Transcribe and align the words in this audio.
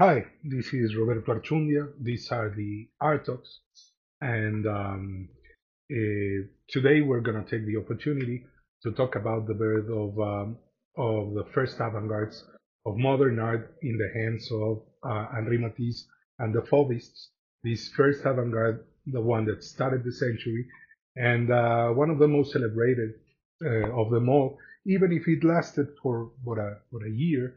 Hi, 0.00 0.24
this 0.42 0.72
is 0.72 0.96
Roberto 0.96 1.34
Archundia. 1.34 1.88
These 2.00 2.32
are 2.32 2.48
the 2.56 2.88
Art 3.02 3.26
Talks, 3.26 3.60
and 4.22 4.66
um, 4.66 5.28
uh, 5.92 6.48
today 6.70 7.02
we're 7.02 7.20
going 7.20 7.44
to 7.44 7.50
take 7.50 7.66
the 7.66 7.76
opportunity 7.76 8.46
to 8.82 8.92
talk 8.92 9.14
about 9.16 9.46
the 9.46 9.52
birth 9.52 9.90
of 9.90 10.18
um, 10.18 10.56
of 10.96 11.34
the 11.34 11.44
first 11.52 11.76
avant-gardes 11.80 12.42
of 12.86 12.96
modern 12.96 13.38
art 13.38 13.76
in 13.82 13.98
the 13.98 14.08
hands 14.18 14.48
of 14.50 14.80
uh, 15.02 15.36
Henri 15.36 15.58
Matisse 15.58 16.06
and 16.38 16.54
the 16.54 16.62
Fauvists. 16.62 17.28
This 17.62 17.90
first 17.94 18.24
avant-garde, 18.24 18.82
the 19.04 19.20
one 19.20 19.44
that 19.44 19.62
started 19.62 20.02
the 20.02 20.12
century, 20.12 20.66
and 21.16 21.52
uh, 21.52 21.88
one 21.88 22.08
of 22.08 22.18
the 22.18 22.26
most 22.26 22.52
celebrated 22.52 23.10
uh, 23.62 23.92
of 23.92 24.10
them 24.10 24.30
all, 24.30 24.56
even 24.86 25.12
if 25.12 25.28
it 25.28 25.44
lasted 25.44 25.88
for 26.02 26.30
what 26.42 26.56
a 26.56 26.78
what 26.88 27.04
a 27.04 27.10
year, 27.10 27.56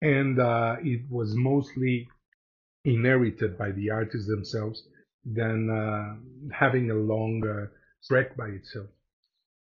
and 0.00 0.38
uh, 0.38 0.76
it 0.82 1.02
was 1.10 1.34
mostly 1.34 2.08
inherited 2.84 3.58
by 3.58 3.70
the 3.72 3.90
artists 3.90 4.28
themselves 4.28 4.82
than 5.24 5.68
uh, 5.70 6.54
having 6.54 6.90
a 6.90 6.94
long 6.94 7.42
uh, 7.46 7.66
trek 8.06 8.36
by 8.36 8.46
itself. 8.46 8.86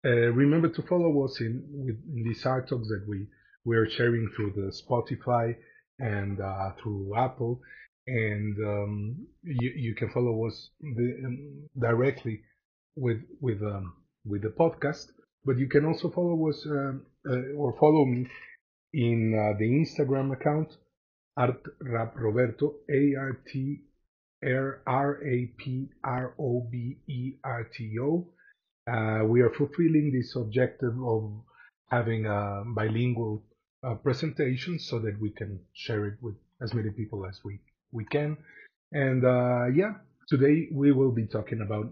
Uh, 0.05 0.31
remember 0.31 0.69
to 0.69 0.81
follow 0.83 1.23
us 1.25 1.39
in, 1.41 1.63
with, 1.71 1.97
in 2.13 2.23
these 2.23 2.45
art 2.45 2.69
talks 2.69 2.87
that 2.87 3.05
we 3.07 3.27
we 3.63 3.77
are 3.77 3.87
sharing 3.87 4.27
through 4.35 4.51
the 4.55 4.71
Spotify 4.71 5.55
and 5.99 6.41
uh, 6.41 6.71
through 6.81 7.13
Apple, 7.15 7.61
and 8.07 8.57
um, 8.57 9.27
you, 9.43 9.71
you 9.75 9.95
can 9.95 10.09
follow 10.09 10.47
us 10.47 10.69
the, 10.81 11.21
um, 11.23 11.69
directly 11.79 12.41
with 12.95 13.21
with 13.39 13.61
um, 13.61 13.93
with 14.25 14.41
the 14.41 14.49
podcast. 14.49 15.07
But 15.45 15.59
you 15.59 15.67
can 15.67 15.85
also 15.85 16.09
follow 16.09 16.49
us 16.49 16.65
or 16.65 17.75
follow 17.79 18.05
me 18.05 18.27
in 18.93 19.33
uh, 19.33 19.57
the 19.57 19.65
Instagram 19.65 20.33
account 20.33 20.77
Art 21.37 21.63
Rap 21.81 22.13
Roberto 22.17 22.75
A 22.89 23.15
R 23.17 23.39
T 23.47 23.81
R 24.43 25.23
A 25.23 25.45
P 25.57 25.89
R 26.03 26.33
O 26.39 26.67
B 26.71 26.97
E 27.07 27.33
R 27.43 27.67
T 27.73 27.97
O. 27.99 28.27
Uh, 28.91 29.23
we 29.25 29.41
are 29.41 29.51
fulfilling 29.51 30.11
this 30.11 30.35
objective 30.35 30.93
of 31.03 31.31
having 31.89 32.25
a 32.25 32.63
bilingual 32.65 33.43
uh, 33.83 33.95
presentation 33.95 34.79
so 34.79 34.99
that 34.99 35.19
we 35.19 35.29
can 35.31 35.59
share 35.73 36.05
it 36.07 36.15
with 36.21 36.35
as 36.61 36.73
many 36.73 36.89
people 36.89 37.25
as 37.25 37.39
we, 37.43 37.59
we 37.91 38.05
can. 38.05 38.37
And 38.91 39.23
uh, 39.23 39.67
yeah, 39.73 39.93
today 40.27 40.67
we 40.71 40.91
will 40.91 41.11
be 41.11 41.27
talking 41.27 41.61
about 41.61 41.91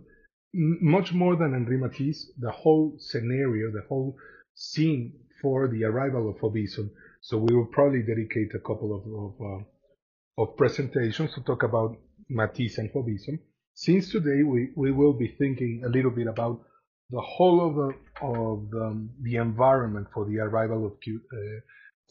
much 0.54 1.14
more 1.14 1.36
than 1.36 1.54
Henri 1.54 1.78
Matisse, 1.78 2.32
the 2.40 2.52
whole 2.52 2.96
scenario, 2.98 3.72
the 3.72 3.84
whole 3.88 4.18
scene 4.56 5.14
for 5.42 5.68
the 5.68 5.84
arrival 5.84 6.30
of 6.30 6.38
Fauvism. 6.38 6.90
So 7.22 7.38
we 7.38 7.56
will 7.56 7.68
probably 7.68 8.02
dedicate 8.04 8.54
a 8.56 8.60
couple 8.60 8.96
of 8.96 9.04
of, 9.24 9.34
uh, 9.42 10.42
of 10.42 10.58
presentations 10.58 11.34
to 11.34 11.42
talk 11.42 11.64
about 11.64 11.98
Matisse 12.30 12.78
and 12.78 12.92
Fauvism. 12.92 13.40
Since 13.74 14.12
today 14.12 14.44
we, 14.44 14.70
we 14.76 14.92
will 14.92 15.14
be 15.14 15.36
thinking 15.38 15.84
a 15.86 15.90
little 15.90 16.12
bit 16.12 16.28
about 16.28 16.62
the 17.10 17.22
whole 17.22 17.68
of 17.68 17.76
the 17.76 17.90
of 18.22 18.70
the, 18.70 19.10
the 19.22 19.36
environment 19.38 20.08
for 20.14 20.26
the 20.26 20.40
arrival 20.40 20.86
of 20.86 20.94
uh, 20.94 21.38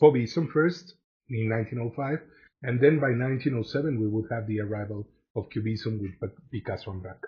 Fauvism 0.01 0.51
first 0.51 0.95
in 1.29 1.51
1905, 1.51 2.19
and 2.63 2.81
then 2.81 2.99
by 2.99 3.11
1907 3.11 4.01
we 4.01 4.09
would 4.09 4.25
have 4.31 4.47
the 4.47 4.61
arrival 4.61 5.07
of 5.37 5.49
Cubism 5.51 6.01
with 6.01 6.31
Picasso 6.51 6.91
and 6.93 7.03
Braque. 7.03 7.27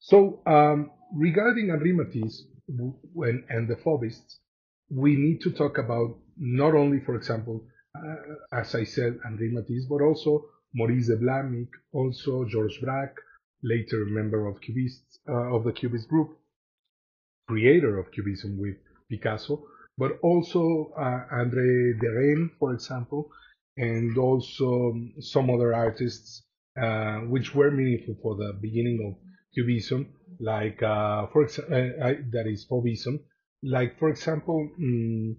So 0.00 0.42
um, 0.46 0.90
regarding 1.14 1.70
Henri 1.70 1.92
Matisse 1.92 2.44
when, 3.12 3.44
and 3.48 3.68
the 3.68 3.76
Fauvists, 3.76 4.38
we 4.94 5.16
need 5.16 5.40
to 5.40 5.50
talk 5.50 5.78
about 5.78 6.18
not 6.36 6.74
only, 6.74 7.00
for 7.00 7.16
example, 7.16 7.64
uh, 7.96 8.58
as 8.60 8.74
I 8.74 8.84
said, 8.84 9.18
Henri 9.24 9.50
Matisse, 9.50 9.86
but 9.88 10.02
also 10.02 10.44
Maurice 10.74 11.08
de 11.08 11.16
Vlaminck, 11.16 11.68
also 11.92 12.44
Georges 12.44 12.78
Braque, 12.78 13.16
later 13.62 14.04
member 14.06 14.46
of 14.46 14.56
uh, 15.28 15.56
of 15.56 15.64
the 15.64 15.72
Cubist 15.72 16.08
group, 16.08 16.36
creator 17.48 17.98
of 17.98 18.10
Cubism 18.12 18.58
with 18.58 18.76
Picasso, 19.10 19.64
but 19.96 20.18
also 20.22 20.92
uh, 20.98 21.24
André 21.32 21.98
Derain, 22.00 22.50
for 22.58 22.72
example, 22.74 23.30
and 23.76 24.16
also 24.18 24.94
some 25.20 25.48
other 25.50 25.74
artists 25.74 26.42
uh, 26.80 27.18
which 27.28 27.54
were 27.54 27.70
meaningful 27.70 28.16
for 28.22 28.36
the 28.36 28.58
beginning 28.60 28.98
of 29.06 29.14
Cubism, 29.54 30.06
like 30.40 30.82
uh, 30.82 31.26
for 31.28 31.44
example, 31.44 31.74
uh, 31.76 32.12
that 32.32 32.46
is 32.46 32.66
Fauvism, 32.66 33.20
like 33.62 33.98
for 33.98 34.08
example, 34.08 34.68
um, 34.78 35.36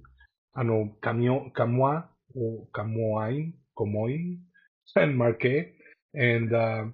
I 0.56 0.63
know 0.63 0.95
Camois 1.01 2.03
or 2.35 2.67
Camoin, 2.73 3.53
Comoin, 3.78 4.39
and 4.95 5.17
Marquet, 5.17 5.73
and 6.13 6.53
uh, 6.53 6.85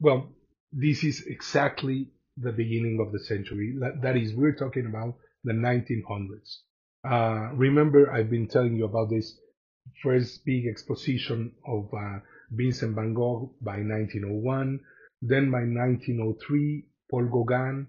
well, 0.00 0.28
this 0.72 1.04
is 1.04 1.24
exactly 1.26 2.08
the 2.36 2.52
beginning 2.52 2.98
of 3.04 3.12
the 3.12 3.18
century. 3.18 3.76
That 4.02 4.16
is, 4.16 4.34
we're 4.34 4.54
talking 4.54 4.86
about 4.86 5.16
the 5.44 5.52
1900s. 5.52 6.58
Uh, 7.08 7.54
remember, 7.54 8.12
I've 8.12 8.30
been 8.30 8.48
telling 8.48 8.76
you 8.76 8.84
about 8.84 9.10
this 9.10 9.38
first 10.02 10.44
big 10.44 10.66
exposition 10.66 11.52
of 11.66 11.88
uh, 11.94 12.18
Vincent 12.50 12.94
van 12.94 13.14
Gogh 13.14 13.54
by 13.60 13.78
1901. 13.78 14.80
Then 15.22 15.50
by 15.50 15.60
1903, 15.60 16.84
Paul 17.10 17.26
Gauguin. 17.26 17.86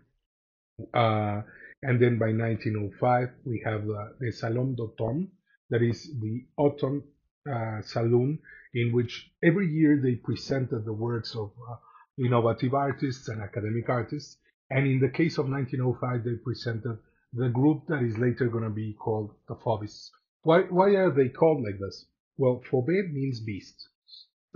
Uh, 0.94 1.42
and 1.82 2.02
then 2.02 2.20
by 2.20 2.28
1905, 2.28 3.30
we 3.46 3.62
have 3.66 3.82
uh, 3.90 4.10
the 4.20 4.32
Salon 4.32 4.76
d'Automne, 4.76 5.30
that 5.70 5.82
is 5.82 6.10
the 6.20 6.46
autumn 6.58 7.04
uh, 7.50 7.82
saloon, 7.82 8.40
in 8.74 8.92
which 8.92 9.32
every 9.44 9.68
year 9.68 10.00
they 10.04 10.16
presented 10.16 10.84
the 10.86 10.94
works 10.94 11.36
of 11.36 11.52
uh, 11.70 11.76
innovative 12.24 12.74
artists 12.74 13.30
and 13.30 13.42
academic 13.42 13.88
artists. 13.88 14.38
And 14.70 14.86
in 14.86 15.00
the 15.00 15.10
case 15.10 15.38
of 15.38 15.50
1905, 15.50 16.24
they 16.24 16.36
presented 16.44 17.00
the 17.34 17.50
group 17.50 17.84
that 17.88 18.04
is 18.04 18.18
later 18.18 18.48
going 18.48 18.66
to 18.66 18.70
be 18.70 18.94
called 18.94 19.32
the 19.48 19.56
Fauvists. 19.56 20.10
Why, 20.42 20.62
why 20.70 20.90
are 20.96 21.12
they 21.12 21.30
called 21.30 21.64
like 21.64 21.80
this? 21.80 22.06
Well, 22.38 22.62
Fauve 22.70 23.12
means 23.12 23.40
beast. 23.40 23.90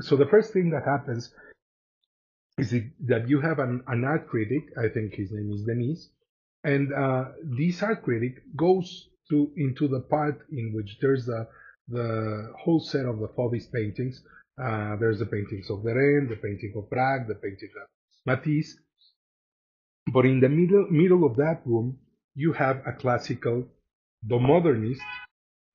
So 0.02 0.16
the 0.16 0.26
first 0.26 0.52
thing 0.52 0.72
that 0.72 0.84
happens 0.86 1.32
is 2.58 2.74
that 3.06 3.30
you 3.30 3.42
have 3.42 3.60
an, 3.60 3.84
an 3.88 4.04
art 4.04 4.28
critic, 4.28 4.64
I 4.78 4.90
think 4.90 5.14
his 5.16 5.32
name 5.32 5.52
is 5.54 5.64
Denis, 5.64 6.10
and 6.64 6.94
uh, 6.94 7.26
this 7.58 7.82
art 7.84 8.04
critic 8.04 8.42
goes 8.56 9.10
to 9.30 9.52
into 9.58 9.88
the 9.88 10.02
part 10.02 10.40
in 10.52 10.72
which 10.74 10.98
there's 11.02 11.26
the 11.26 11.48
the 11.90 12.54
whole 12.64 12.80
set 12.80 13.06
of 13.06 13.20
the 13.20 13.28
Fauvist 13.36 13.72
paintings. 13.74 14.22
Uh, 14.62 14.96
there's 14.98 15.20
the 15.20 15.26
paintings 15.26 15.70
of 15.70 15.80
Derain, 15.80 16.30
the 16.30 16.38
painting 16.38 16.74
of 16.78 16.90
Braque, 16.90 17.28
the 17.28 17.36
painting 17.36 17.70
of 17.82 17.88
Matisse. 18.26 18.78
But 20.14 20.26
in 20.26 20.40
the 20.40 20.50
middle 20.50 20.88
middle 20.90 21.26
of 21.26 21.36
that 21.38 21.62
room, 21.66 21.98
you 22.36 22.54
have 22.54 22.82
a 22.86 22.94
classical, 22.94 23.68
the 24.26 24.40
modernist, 24.40 25.02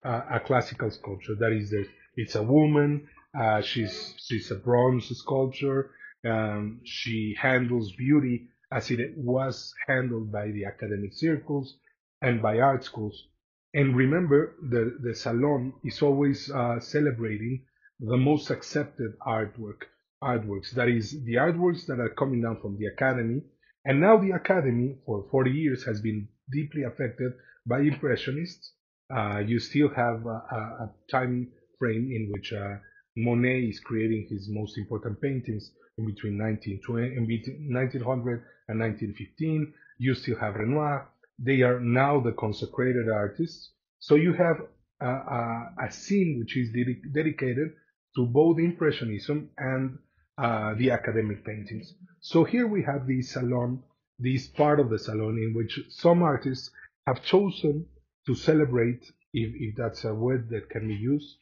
uh, 0.04 0.22
a 0.30 0.40
classical 0.40 0.90
sculpture. 0.90 1.34
That 1.38 1.52
is, 1.52 1.74
it's 2.16 2.34
a 2.34 2.42
woman. 2.42 3.08
Uh, 3.38 3.60
she's 3.60 4.14
she's 4.18 4.50
a 4.50 4.56
bronze 4.56 5.08
sculpture. 5.18 5.90
Um, 6.26 6.80
she 6.84 7.36
handles 7.38 7.92
beauty 7.92 8.48
as 8.70 8.90
it 8.90 9.16
was 9.16 9.74
handled 9.86 10.30
by 10.30 10.50
the 10.50 10.64
academic 10.64 11.12
circles 11.12 11.78
and 12.20 12.42
by 12.42 12.58
art 12.58 12.84
schools. 12.84 13.28
And 13.74 13.96
remember, 13.96 14.56
the, 14.62 14.98
the 15.02 15.14
Salon 15.14 15.74
is 15.84 16.02
always 16.02 16.50
uh, 16.50 16.80
celebrating 16.80 17.64
the 18.00 18.16
most 18.16 18.50
accepted 18.50 19.18
artwork, 19.26 19.82
artworks. 20.22 20.70
That 20.72 20.88
is, 20.88 21.24
the 21.24 21.34
artworks 21.34 21.86
that 21.86 22.00
are 22.00 22.08
coming 22.10 22.42
down 22.42 22.60
from 22.60 22.78
the 22.78 22.86
academy. 22.86 23.42
And 23.84 24.00
now 24.00 24.18
the 24.18 24.32
academy, 24.32 24.98
for 25.04 25.26
40 25.30 25.50
years, 25.50 25.84
has 25.84 26.00
been 26.00 26.28
deeply 26.50 26.82
affected 26.82 27.32
by 27.66 27.80
impressionists. 27.80 28.72
Uh, 29.14 29.38
you 29.38 29.58
still 29.58 29.88
have 29.88 30.24
a, 30.26 30.28
a, 30.28 30.90
time 31.10 31.50
frame 31.78 32.10
in 32.12 32.30
which 32.30 32.52
uh, 32.52 32.76
Monet 33.16 33.60
is 33.62 33.80
creating 33.80 34.26
his 34.30 34.48
most 34.48 34.78
important 34.78 35.20
paintings 35.20 35.72
in 35.96 36.06
between 36.06 36.38
1920 36.38 37.16
in 37.16 37.26
between 37.26 37.72
1900 37.72 38.44
and 38.68 38.80
1915. 38.80 39.72
You 39.98 40.14
still 40.14 40.36
have 40.38 40.54
Renoir. 40.54 41.08
They 41.38 41.62
are 41.62 41.80
now 41.80 42.20
the 42.20 42.32
consecrated 42.32 43.08
artists. 43.08 43.72
So 43.98 44.14
you 44.14 44.32
have 44.34 44.60
a, 45.00 45.06
a, 45.06 45.70
a 45.86 45.92
scene 45.92 46.38
which 46.38 46.56
is 46.56 46.70
ded- 46.72 47.12
dedicated 47.12 47.72
to 48.16 48.26
both 48.26 48.58
Impressionism 48.58 49.50
and 49.58 49.98
uh, 50.38 50.74
the 50.74 50.90
academic 50.90 51.44
paintings. 51.44 51.94
So 52.20 52.44
here 52.44 52.66
we 52.66 52.82
have 52.84 53.06
the 53.06 53.22
salon, 53.22 53.82
this 54.18 54.46
part 54.48 54.80
of 54.80 54.90
the 54.90 54.98
salon 54.98 55.38
in 55.38 55.54
which 55.54 55.80
some 55.88 56.22
artists 56.22 56.70
have 57.06 57.22
chosen 57.22 57.86
to 58.26 58.34
celebrate, 58.34 59.02
if, 59.32 59.52
if 59.54 59.76
that's 59.76 60.04
a 60.04 60.14
word 60.14 60.48
that 60.50 60.70
can 60.70 60.86
be 60.86 60.94
used, 60.94 61.36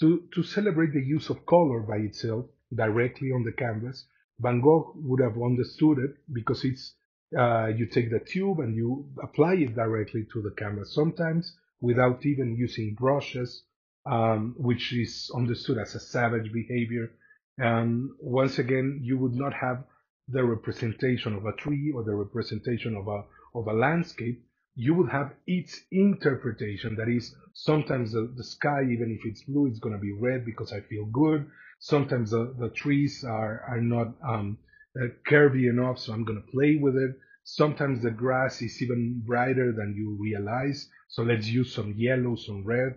to, 0.00 0.24
to 0.34 0.42
celebrate 0.42 0.92
the 0.92 1.02
use 1.02 1.30
of 1.30 1.46
color 1.46 1.80
by 1.80 1.96
itself 1.96 2.46
directly 2.74 3.32
on 3.32 3.44
the 3.44 3.52
canvas. 3.52 4.06
Van 4.40 4.60
Gogh 4.60 4.92
would 4.96 5.20
have 5.20 5.40
understood 5.42 5.98
it 5.98 6.16
because 6.32 6.64
it's 6.64 6.94
uh, 7.36 7.66
you 7.66 7.86
take 7.86 8.10
the 8.10 8.20
tube 8.20 8.60
and 8.60 8.76
you 8.76 9.08
apply 9.22 9.54
it 9.54 9.74
directly 9.74 10.26
to 10.32 10.42
the 10.42 10.50
canvas, 10.50 10.94
sometimes 10.94 11.56
without 11.80 12.24
even 12.24 12.56
using 12.56 12.94
brushes, 12.94 13.64
um, 14.04 14.54
which 14.58 14.92
is 14.92 15.30
understood 15.34 15.78
as 15.78 15.94
a 15.94 16.00
savage 16.00 16.52
behavior 16.52 17.10
And 17.58 18.10
once 18.20 18.58
again, 18.58 19.00
you 19.02 19.18
would 19.18 19.34
not 19.34 19.54
have 19.54 19.84
the 20.28 20.44
representation 20.44 21.34
of 21.34 21.46
a 21.46 21.52
tree 21.52 21.92
or 21.94 22.02
the 22.04 22.14
representation 22.14 22.94
of 22.96 23.08
a 23.08 23.24
of 23.54 23.66
a 23.68 23.72
landscape. 23.72 24.44
You 24.76 24.94
would 24.94 25.10
have 25.10 25.32
its 25.46 25.80
interpretation. 25.90 26.96
That 26.96 27.08
is, 27.08 27.34
sometimes 27.54 28.12
the, 28.12 28.32
the 28.36 28.44
sky, 28.44 28.82
even 28.82 29.10
if 29.18 29.24
it's 29.24 29.42
blue, 29.44 29.66
it's 29.66 29.78
going 29.78 29.94
to 29.94 30.00
be 30.00 30.12
red 30.12 30.44
because 30.44 30.72
I 30.72 30.80
feel 30.80 31.06
good. 31.06 31.46
Sometimes 31.80 32.30
the, 32.30 32.54
the 32.58 32.68
trees 32.68 33.24
are 33.24 33.64
are 33.68 33.80
not 33.80 34.14
um, 34.22 34.58
uh, 35.00 35.08
curvy 35.28 35.68
enough, 35.70 35.98
so 35.98 36.12
I'm 36.12 36.24
going 36.24 36.42
to 36.42 36.52
play 36.52 36.76
with 36.76 36.96
it. 36.96 37.16
Sometimes 37.44 38.02
the 38.02 38.10
grass 38.10 38.60
is 38.60 38.82
even 38.82 39.22
brighter 39.26 39.72
than 39.72 39.94
you 39.96 40.16
realize, 40.20 40.88
so 41.08 41.22
let's 41.22 41.46
use 41.46 41.74
some 41.74 41.94
yellow, 41.96 42.36
some 42.36 42.64
red. 42.64 42.96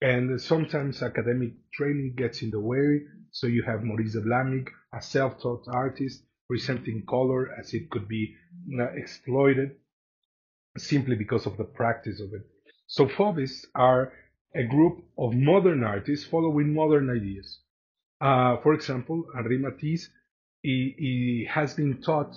And 0.00 0.40
sometimes 0.40 1.02
academic 1.02 1.52
training 1.74 2.14
gets 2.16 2.40
in 2.42 2.50
the 2.50 2.60
way, 2.60 3.02
so 3.30 3.46
you 3.46 3.62
have 3.64 3.82
Maurice 3.84 4.14
de 4.14 4.64
a 4.92 5.02
self-taught 5.02 5.66
artist, 5.68 6.22
presenting 6.48 7.04
color 7.06 7.52
as 7.58 7.74
it 7.74 7.90
could 7.90 8.08
be 8.08 8.34
uh, 8.78 8.84
exploited 8.94 9.76
simply 10.76 11.16
because 11.16 11.46
of 11.46 11.56
the 11.56 11.64
practice 11.64 12.20
of 12.20 12.32
it. 12.32 12.42
So 12.86 13.06
Fauvists 13.06 13.66
are 13.74 14.12
a 14.54 14.64
group 14.64 15.04
of 15.16 15.32
modern 15.34 15.84
artists 15.84 16.26
following 16.26 16.74
modern 16.74 17.08
ideas. 17.10 17.60
Uh, 18.20 18.56
for 18.62 18.74
example, 18.74 19.24
Henri 19.36 19.58
Matisse 19.58 20.10
he, 20.62 20.94
he 20.98 21.48
has 21.50 21.74
been 21.74 22.02
taught 22.02 22.34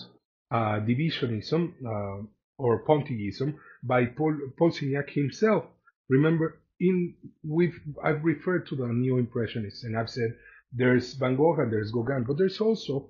uh, 0.51 0.79
divisionism 0.79 1.73
uh, 1.85 2.25
or 2.57 2.85
Pontillism 2.85 3.55
by 3.83 4.05
Paul, 4.05 4.37
Paul 4.57 4.71
Signac 4.71 5.09
himself. 5.09 5.65
Remember, 6.09 6.61
in 6.79 7.15
we've 7.43 7.79
I've 8.03 8.23
referred 8.23 8.67
to 8.67 8.75
the 8.75 8.87
neo 8.87 9.17
impressionists 9.17 9.83
and 9.83 9.97
I've 9.97 10.09
said 10.09 10.35
there's 10.71 11.13
Van 11.13 11.35
Gogh 11.35 11.55
and 11.59 11.71
there's 11.71 11.91
Gauguin, 11.91 12.23
but 12.27 12.37
there's 12.37 12.59
also 12.59 13.09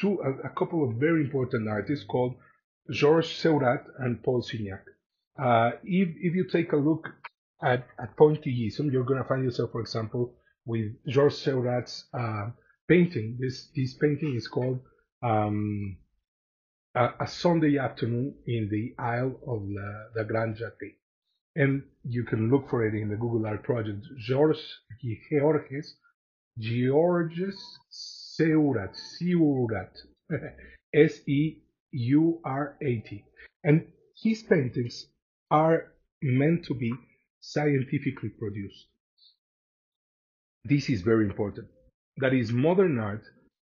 two 0.00 0.20
a, 0.24 0.48
a 0.48 0.50
couple 0.50 0.88
of 0.88 0.96
very 0.96 1.22
important 1.22 1.68
artists 1.68 2.04
called 2.04 2.34
Georges 2.90 3.30
Seurat 3.30 3.84
and 3.98 4.22
Paul 4.22 4.42
Signac. 4.42 4.82
Uh, 5.38 5.72
if, 5.84 6.08
if 6.16 6.34
you 6.34 6.44
take 6.50 6.72
a 6.72 6.76
look 6.76 7.08
at, 7.62 7.86
at 8.00 8.16
pointillism, 8.16 8.90
you're 8.92 9.04
going 9.04 9.22
to 9.22 9.28
find 9.28 9.44
yourself, 9.44 9.72
for 9.72 9.80
example, 9.80 10.34
with 10.64 10.92
Georges 11.06 11.38
Seurat's 11.38 12.04
uh, 12.14 12.50
painting. 12.88 13.36
This, 13.40 13.68
this 13.74 13.94
painting 13.94 14.34
is 14.34 14.48
called 14.48 14.80
um, 15.22 15.96
a, 16.94 17.10
a, 17.20 17.26
Sunday 17.26 17.78
Afternoon 17.78 18.34
in 18.46 18.68
the 18.70 18.94
Isle 18.98 19.38
of 19.46 19.62
La, 19.66 20.04
La 20.16 20.22
Grande 20.24 20.62
And 21.56 21.82
you 22.04 22.24
can 22.24 22.50
look 22.50 22.68
for 22.70 22.86
it 22.86 22.94
in 22.94 23.08
the 23.08 23.16
Google 23.16 23.46
Art 23.46 23.62
Project. 23.62 24.04
Georges, 24.18 24.80
Georges, 25.30 25.96
Georges 26.58 27.78
Seurat, 27.90 28.96
Seurat, 28.96 29.92
S-E 30.94 31.62
you 31.90 32.40
are 32.44 32.76
80, 32.82 33.24
And 33.64 33.86
his 34.22 34.42
paintings 34.42 35.06
are 35.50 35.92
meant 36.22 36.64
to 36.66 36.74
be 36.74 36.92
scientifically 37.40 38.30
produced. 38.30 38.86
This 40.64 40.90
is 40.90 41.02
very 41.02 41.24
important. 41.24 41.68
That 42.18 42.34
is, 42.34 42.52
modern 42.52 42.98
art 42.98 43.24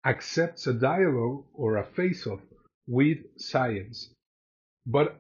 accepts 0.04 0.66
a 0.66 0.74
dialogue 0.74 1.46
or 1.54 1.76
a 1.76 1.84
face 1.84 2.26
off 2.26 2.40
with 2.86 3.18
science, 3.38 4.12
but 4.86 5.16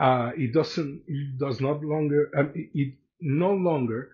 uh, 0.00 0.30
it 0.36 0.54
doesn't, 0.54 1.02
it 1.06 1.38
does 1.38 1.60
not 1.60 1.82
longer, 1.84 2.30
um, 2.36 2.52
it 2.54 2.94
no 3.20 3.52
longer 3.52 4.10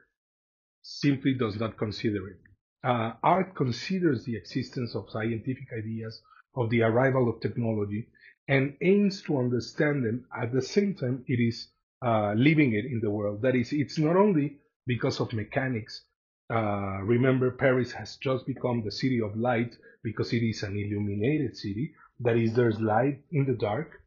simply 0.83 1.35
does 1.35 1.61
not 1.61 1.77
consider 1.77 2.29
it. 2.29 2.39
Uh, 2.83 3.13
art 3.23 3.55
considers 3.55 4.25
the 4.25 4.37
existence 4.37 4.95
of 4.95 5.11
scientific 5.11 5.69
ideas, 5.77 6.21
of 6.57 6.71
the 6.71 6.83
arrival 6.83 7.29
of 7.29 7.41
technology, 7.41 8.09
and 8.49 8.77
aims 8.83 9.23
to 9.23 9.39
understand 9.39 10.05
them. 10.05 10.27
At 10.37 10.53
the 10.53 10.63
same 10.63 10.95
time, 10.95 11.25
it 11.27 11.41
is 11.41 11.69
uh, 12.05 12.35
living 12.37 12.75
it 12.75 12.85
in 12.85 13.01
the 13.01 13.11
world. 13.11 13.43
That 13.43 13.55
is, 13.55 13.73
it's 13.73 13.99
not 13.99 14.17
only 14.17 14.59
because 14.87 15.21
of 15.21 15.33
mechanics, 15.33 16.05
uh, 16.51 17.01
remember, 17.03 17.51
Paris 17.51 17.93
has 17.93 18.17
just 18.17 18.47
become 18.47 18.83
the 18.85 18.93
city 18.93 19.21
of 19.21 19.37
light 19.37 19.75
because 20.03 20.33
it 20.33 20.43
is 20.43 20.63
an 20.63 20.77
illuminated 20.77 21.57
city. 21.57 21.95
That 22.21 22.37
is, 22.37 22.55
there's 22.55 22.79
light 22.81 23.23
in 23.33 23.47
the 23.47 23.55
dark, 23.55 24.03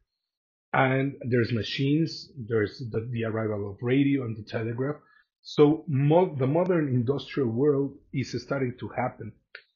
and 0.72 1.16
there's 1.22 1.52
machines, 1.52 2.30
there's 2.36 2.78
the, 2.90 3.08
the 3.10 3.24
arrival 3.24 3.70
of 3.70 3.78
radio 3.82 4.24
and 4.24 4.36
the 4.36 4.48
telegraph. 4.48 4.96
So 5.42 5.84
mo- 5.88 6.36
the 6.38 6.46
modern 6.46 6.88
industrial 6.88 7.48
world 7.48 7.96
is 8.12 8.40
starting 8.40 8.74
to 8.78 8.88
happen. 8.88 9.32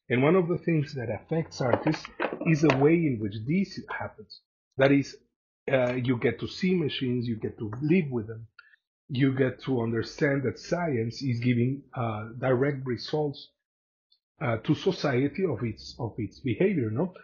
And 0.09 0.23
one 0.23 0.37
of 0.37 0.49
the 0.49 0.59
things 0.59 0.95
that 0.95 1.09
affects 1.11 1.61
artists 1.61 2.07
is 2.47 2.61
the 2.61 2.77
way 2.77 2.95
in 2.95 3.19
which 3.21 3.35
this 3.47 3.81
happens. 3.99 4.41
That 4.83 4.91
is, 4.91 5.17
uh, 5.73 5.95
you 5.95 6.17
get 6.17 6.41
to 6.41 6.49
see 6.49 6.75
machines, 6.75 7.29
you 7.29 7.37
get 7.37 7.57
to 7.59 7.71
live 7.83 8.11
with 8.11 8.27
them, 8.27 8.49
you 9.09 9.33
get 9.33 9.63
to 9.63 9.81
understand 9.81 10.43
that 10.43 10.59
science 10.59 11.23
is 11.23 11.39
giving 11.39 11.85
uh, 11.95 12.31
direct 12.37 12.85
results 12.85 13.51
uh, 14.41 14.57
to 14.57 14.75
society 14.75 15.45
of 15.45 15.63
its 15.63 15.95
of 16.01 16.15
its 16.19 16.41
behavior. 16.41 16.91
No, 16.91 17.15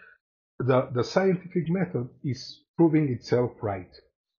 the 0.60 0.88
the 0.94 1.02
scientific 1.02 1.68
method 1.68 2.08
is 2.22 2.40
proving 2.76 3.08
itself 3.08 3.50
right, 3.60 3.92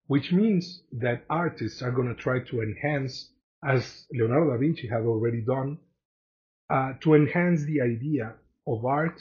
which 0.07 0.31
means 0.31 0.83
that 0.93 1.25
artists 1.29 1.81
are 1.81 1.91
going 1.91 2.07
to 2.07 2.21
try 2.23 2.39
to 2.39 2.61
enhance, 2.61 3.33
as 3.65 4.05
Leonardo 4.13 4.51
da 4.51 4.57
Vinci 4.59 4.87
had 4.87 5.03
already 5.03 5.41
done, 5.41 5.77
uh, 6.69 6.93
to 7.01 7.15
enhance 7.15 7.65
the 7.65 7.81
idea 7.81 8.35
of 8.65 8.85
art 8.85 9.19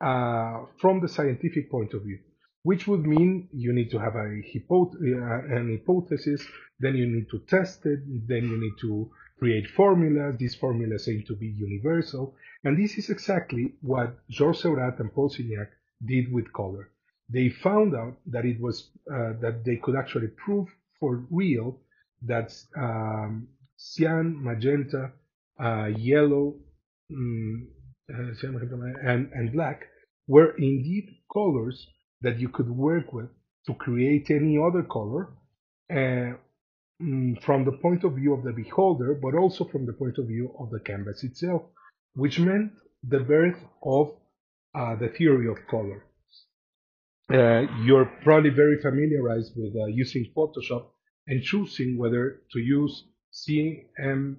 uh, 0.00 0.66
from 0.80 1.00
the 1.00 1.08
scientific 1.08 1.70
point 1.70 1.94
of 1.94 2.02
view 2.02 2.18
which 2.68 2.88
would 2.88 3.06
mean 3.06 3.48
you 3.52 3.72
need 3.72 3.90
to 3.92 3.98
have 4.06 4.16
a 4.16 4.28
hypo- 4.52 4.90
uh, 4.90 5.56
an 5.56 5.66
hypothesis, 5.70 6.42
then 6.80 6.96
you 6.96 7.06
need 7.06 7.28
to 7.30 7.38
test 7.54 7.86
it, 7.86 8.00
then 8.26 8.42
you 8.50 8.58
need 8.64 8.76
to 8.80 9.08
create 9.38 9.68
formulas. 9.68 10.34
These 10.36 10.56
formulas 10.56 11.08
aim 11.08 11.22
to 11.28 11.36
be 11.36 11.46
universal. 11.46 12.34
And 12.64 12.76
this 12.76 12.98
is 12.98 13.08
exactly 13.08 13.74
what 13.82 14.18
Georges 14.28 14.62
Seurat 14.62 14.98
and 14.98 15.14
Paul 15.14 15.30
Signac 15.30 15.68
did 16.04 16.32
with 16.32 16.52
color. 16.52 16.90
They 17.28 17.50
found 17.50 17.94
out 17.94 18.16
that 18.34 18.44
it 18.44 18.60
was 18.60 18.90
uh, 19.16 19.34
that 19.42 19.62
they 19.64 19.76
could 19.76 19.94
actually 19.94 20.30
prove 20.44 20.66
for 20.98 21.24
real 21.30 21.78
that 22.22 22.50
um, 22.76 23.46
cyan, 23.76 24.42
magenta, 24.42 25.12
uh, 25.60 25.90
yellow, 25.96 26.56
um, 27.12 27.68
and, 28.08 29.30
and 29.32 29.52
black 29.52 29.86
were 30.26 30.50
indeed 30.58 31.06
colors 31.32 31.86
that 32.22 32.38
you 32.38 32.48
could 32.48 32.70
work 32.70 33.12
with 33.12 33.28
to 33.66 33.74
create 33.74 34.30
any 34.30 34.58
other 34.58 34.82
color 34.82 35.28
uh, 35.90 36.32
from 37.42 37.64
the 37.64 37.78
point 37.82 38.04
of 38.04 38.14
view 38.14 38.32
of 38.32 38.42
the 38.42 38.52
beholder, 38.52 39.14
but 39.14 39.34
also 39.34 39.64
from 39.64 39.86
the 39.86 39.92
point 39.92 40.16
of 40.18 40.26
view 40.26 40.54
of 40.58 40.70
the 40.70 40.80
canvas 40.80 41.22
itself, 41.24 41.62
which 42.14 42.38
meant 42.38 42.72
the 43.06 43.20
birth 43.20 43.58
of 43.82 44.12
uh, 44.74 44.96
the 44.96 45.08
theory 45.08 45.48
of 45.48 45.56
color. 45.68 46.04
Uh, 47.32 47.66
you're 47.82 48.10
probably 48.22 48.50
very 48.50 48.80
familiarized 48.80 49.52
with 49.56 49.74
uh, 49.74 49.86
using 49.86 50.24
Photoshop 50.36 50.86
and 51.26 51.42
choosing 51.42 51.98
whether 51.98 52.42
to 52.52 52.60
use 52.60 53.04
CMYK 53.32 54.38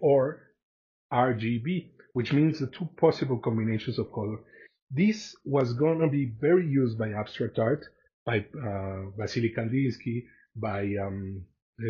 or 0.00 0.40
RGB, 1.12 1.90
which 2.12 2.32
means 2.32 2.60
the 2.60 2.68
two 2.68 2.88
possible 2.96 3.38
combinations 3.38 3.98
of 3.98 4.12
color. 4.12 4.38
This 4.94 5.34
was 5.44 5.72
going 5.72 5.98
to 6.00 6.08
be 6.08 6.26
very 6.40 6.66
used 6.66 6.96
by 6.98 7.10
abstract 7.12 7.58
art, 7.58 7.84
by 8.24 8.38
uh, 8.38 9.10
Vasily 9.18 9.52
Kandinsky, 9.56 10.24
by 10.54 10.82
um, 11.04 11.44
uh, 11.80 11.84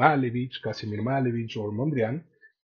Malevich, 0.00 0.62
Casimir 0.62 1.02
Malevich, 1.02 1.56
or 1.56 1.72
Mondrian, 1.72 2.22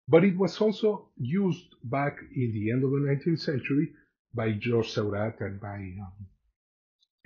but 0.08 0.24
it 0.24 0.38
was 0.38 0.62
also 0.62 1.10
used 1.18 1.76
back 1.84 2.18
in 2.36 2.52
the 2.54 2.72
end 2.72 2.84
of 2.84 2.92
the 2.92 2.98
19th 2.98 3.40
century 3.40 3.92
by 4.34 4.52
Georges 4.52 4.94
Seurat 4.94 5.36
and 5.40 5.60
by 5.60 5.78
um, 6.06 6.28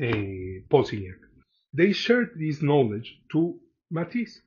uh, 0.02 0.62
Paul 0.70 0.84
Signac. 0.86 1.20
They 1.74 1.92
shared 1.92 2.32
this 2.38 2.62
knowledge 2.62 3.20
to 3.34 3.60
Matisse. 3.92 4.42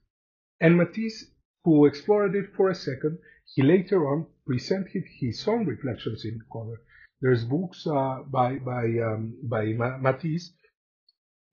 And 0.60 0.76
Matisse, 0.76 1.26
who 1.64 1.84
explored 1.84 2.34
it 2.34 2.54
for 2.56 2.70
a 2.70 2.74
second, 2.74 3.18
he 3.54 3.62
later 3.62 4.08
on 4.10 4.26
presented 4.46 5.04
his 5.20 5.46
own 5.46 5.66
reflections 5.66 6.24
in 6.24 6.40
color. 6.50 6.80
There's 7.20 7.44
books 7.44 7.86
uh, 7.86 8.22
by 8.26 8.56
by 8.58 8.84
um, 9.04 9.38
by 9.42 9.72
Matisse 10.00 10.52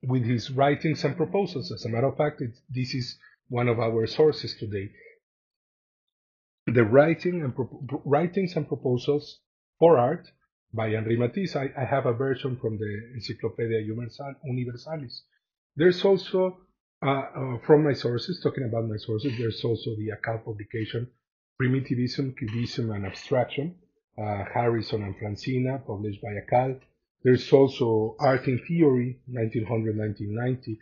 with 0.02 0.24
his 0.24 0.50
writings 0.50 1.04
and 1.04 1.16
proposals. 1.16 1.72
As 1.72 1.84
a 1.84 1.88
matter 1.88 2.08
of 2.08 2.16
fact, 2.16 2.42
this 2.68 2.94
is 2.94 3.18
one 3.48 3.68
of 3.68 3.78
our 3.78 4.06
sources 4.06 4.56
today. 4.58 4.90
The 6.66 6.84
writing 6.84 7.42
and 7.42 7.54
writings 8.04 8.56
and 8.56 8.66
proposals 8.66 9.40
for 9.78 9.98
art 9.98 10.30
by 10.72 10.88
Henri 10.88 11.16
Matisse. 11.16 11.56
I, 11.56 11.70
I, 11.76 11.84
have 11.84 12.06
a 12.06 12.12
version 12.12 12.56
from 12.56 12.78
the 12.78 13.10
Encyclopedia 13.14 13.80
Universalis. 13.80 15.24
There's 15.76 16.04
also 16.04 16.58
uh, 17.04 17.10
uh, 17.10 17.58
from 17.66 17.82
my 17.82 17.94
sources, 17.94 18.40
talking 18.40 18.64
about 18.64 18.88
my 18.88 18.96
sources, 18.96 19.32
there's 19.36 19.64
also 19.64 19.90
the 19.96 20.12
Akal 20.16 20.44
publication 20.44 21.10
Primitivism, 21.58 22.34
Cubism, 22.38 22.90
and 22.92 23.06
Abstraction, 23.06 23.74
uh, 24.18 24.44
Harrison 24.52 25.02
and 25.02 25.16
Frascina, 25.16 25.84
published 25.86 26.20
by 26.22 26.34
Akal. 26.34 26.80
There's 27.24 27.52
also 27.52 28.16
Art 28.18 28.46
in 28.48 28.58
Theory, 28.66 29.20
1900-1990, 29.30 30.78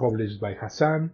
published 0.00 0.40
by 0.40 0.54
Hassan. 0.54 1.12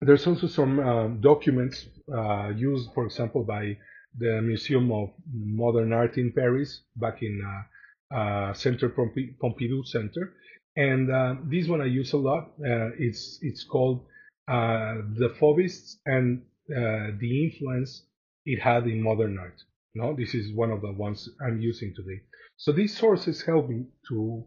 There's 0.00 0.26
also 0.26 0.46
some 0.46 0.78
um, 0.80 1.20
documents 1.20 1.86
uh, 2.12 2.50
used, 2.50 2.90
for 2.94 3.04
example, 3.06 3.44
by 3.44 3.76
the 4.16 4.40
Museum 4.42 4.90
of 4.92 5.10
Modern 5.32 5.92
Art 5.92 6.18
in 6.18 6.32
Paris, 6.32 6.82
back 6.96 7.22
in 7.22 7.40
uh, 7.44 8.14
uh, 8.14 8.52
Center 8.54 8.88
Pompidou 8.88 9.86
Center. 9.86 10.34
And 10.76 11.10
uh, 11.10 11.34
this 11.44 11.68
one 11.68 11.80
I 11.80 11.86
use 11.86 12.12
a 12.12 12.16
lot. 12.16 12.52
Uh, 12.60 12.90
it's 12.98 13.38
it's 13.42 13.64
called 13.64 14.06
uh, 14.48 15.02
the 15.18 15.34
Fauvists 15.40 15.96
and 16.06 16.42
the 16.68 17.44
influence 17.44 18.04
it 18.44 18.60
had 18.60 18.86
in 18.86 19.02
modern 19.02 19.38
art. 19.38 19.62
No, 19.98 20.14
this 20.14 20.32
is 20.32 20.52
one 20.52 20.70
of 20.70 20.80
the 20.80 20.92
ones 20.92 21.28
I'm 21.44 21.60
using 21.60 21.92
today. 21.92 22.20
So 22.56 22.70
these 22.70 22.96
sources 22.96 23.42
help 23.42 23.68
me 23.68 23.86
to 24.08 24.44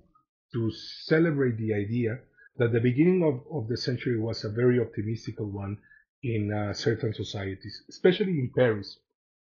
to 0.54 0.72
celebrate 1.12 1.58
the 1.58 1.74
idea 1.74 2.20
that 2.56 2.72
the 2.72 2.80
beginning 2.80 3.22
of, 3.22 3.36
of 3.52 3.68
the 3.68 3.76
century 3.76 4.18
was 4.18 4.46
a 4.46 4.50
very 4.62 4.80
optimistic 4.80 5.36
one 5.40 5.78
in 6.24 6.54
uh, 6.54 6.72
certain 6.72 7.14
societies, 7.14 7.84
especially 7.90 8.40
in 8.40 8.50
Paris. 8.56 8.98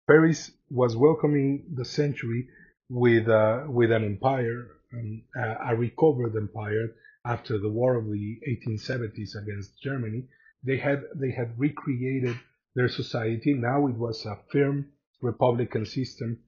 Paris 0.07 0.51
was 0.71 0.97
welcoming 0.97 1.65
the 1.75 1.85
century 1.85 2.49
with 2.89 3.29
uh, 3.29 3.65
with 3.69 3.93
an 3.93 4.05
empire, 4.05 4.61
um, 4.95 5.23
a 5.71 5.77
recovered 5.77 6.35
empire 6.37 6.87
after 7.27 7.59
the 7.59 7.69
war 7.79 7.97
of 7.97 8.07
the 8.07 8.41
1870s 8.49 9.33
against 9.43 9.79
Germany. 9.83 10.23
They 10.65 10.79
had 10.79 11.03
they 11.15 11.33
had 11.33 11.59
recreated 11.59 12.39
their 12.75 12.89
society. 12.89 13.53
Now 13.53 13.89
it 13.89 13.97
was 14.07 14.25
a 14.25 14.39
firm 14.51 14.93
republican 15.21 15.87
system. 15.87 16.39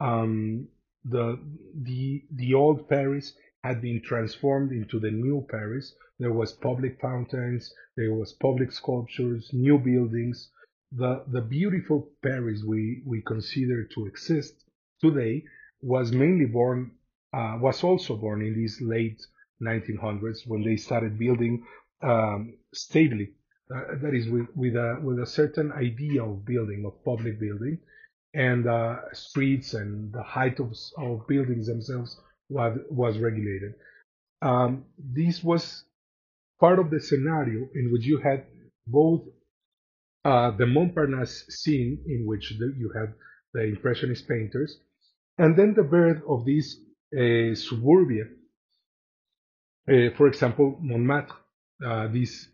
Um, 0.00 0.68
the 1.04 1.38
the 1.82 2.22
the 2.34 2.54
old 2.54 2.88
Paris 2.88 3.34
had 3.64 3.80
been 3.82 4.02
transformed 4.02 4.72
into 4.72 4.98
the 4.98 5.10
new 5.10 5.46
Paris. 5.50 5.94
There 6.18 6.32
was 6.32 6.52
public 6.52 7.00
fountains, 7.00 7.72
there 7.96 8.14
was 8.14 8.32
public 8.34 8.72
sculptures, 8.72 9.50
new 9.52 9.78
buildings. 9.78 10.50
The 10.92 11.24
the 11.28 11.40
beautiful 11.40 12.10
Paris 12.22 12.62
we 12.64 13.02
we 13.06 13.22
consider 13.22 13.84
to 13.94 14.06
exist 14.06 14.64
today 15.00 15.44
was 15.82 16.12
mainly 16.12 16.46
born 16.46 16.92
uh, 17.32 17.58
was 17.60 17.82
also 17.84 18.16
born 18.16 18.42
in 18.42 18.54
these 18.54 18.80
late 18.80 19.20
1900s 19.62 20.46
when 20.46 20.62
they 20.62 20.76
started 20.76 21.18
building 21.18 21.64
um, 22.02 22.54
stably. 22.74 23.32
Uh, 23.74 23.94
that 24.02 24.14
is 24.14 24.28
with 24.28 24.48
with 24.56 24.74
a 24.74 24.98
with 25.02 25.20
a 25.20 25.26
certain 25.26 25.70
idea 25.72 26.24
of 26.24 26.44
building 26.44 26.84
of 26.84 27.04
public 27.04 27.38
building 27.38 27.78
and 28.34 28.68
uh, 28.68 28.96
streets 29.12 29.74
and 29.74 30.12
the 30.12 30.22
height 30.22 30.60
of, 30.60 30.72
of 30.96 31.26
buildings 31.26 31.66
themselves 31.66 32.20
was, 32.48 32.78
was 32.88 33.18
regulated. 33.18 33.74
Um, 34.42 34.84
this 34.98 35.42
was 35.42 35.84
part 36.58 36.78
of 36.78 36.90
the 36.90 37.00
scenario 37.00 37.68
in 37.74 37.90
which 37.92 38.04
you 38.04 38.18
had 38.18 38.46
both 38.86 39.22
uh, 40.24 40.50
the 40.52 40.66
Montparnasse 40.66 41.46
scene, 41.48 41.98
in 42.06 42.26
which 42.26 42.54
the, 42.58 42.74
you 42.78 42.92
had 42.94 43.14
the 43.54 43.62
Impressionist 43.62 44.28
painters, 44.28 44.78
and 45.38 45.56
then 45.56 45.74
the 45.74 45.82
birth 45.82 46.22
of 46.28 46.44
these 46.44 46.78
uh, 47.16 47.54
suburbia. 47.54 48.24
Uh, 49.88 50.14
for 50.16 50.28
example, 50.28 50.78
Montmartre, 50.80 51.34
uh, 51.84 52.08
this 52.08 52.46